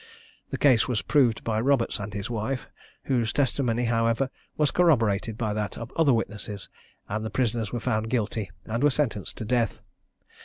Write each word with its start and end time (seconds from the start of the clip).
The 0.49 0.57
case 0.57 0.87
was 0.87 1.03
proved 1.03 1.43
by 1.43 1.61
Roberts 1.61 1.99
and 1.99 2.11
his 2.11 2.27
wife, 2.27 2.67
whose 3.03 3.31
testimony, 3.31 3.83
however, 3.83 4.31
was 4.57 4.71
corroborated 4.71 5.37
by 5.37 5.53
that 5.53 5.77
of 5.77 5.91
other 5.95 6.11
witnesses, 6.11 6.69
and 7.07 7.23
the 7.23 7.29
prisoners 7.29 7.71
were 7.71 7.79
found 7.79 8.09
guilty 8.09 8.49
and 8.65 8.81
were 8.83 8.89
sentenced 8.89 9.37
to 9.37 9.45
death. 9.45 9.83